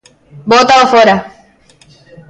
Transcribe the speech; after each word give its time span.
Bótao 0.51 0.83
fóra! 0.93 1.15